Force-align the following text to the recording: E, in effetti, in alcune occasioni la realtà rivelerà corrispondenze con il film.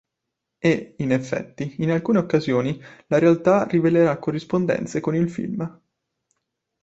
E, 0.57 0.95
in 0.97 1.11
effetti, 1.11 1.75
in 1.83 1.91
alcune 1.91 2.17
occasioni 2.17 2.81
la 3.05 3.19
realtà 3.19 3.65
rivelerà 3.67 4.17
corrispondenze 4.17 4.99
con 4.99 5.13
il 5.13 5.29
film. 5.29 5.79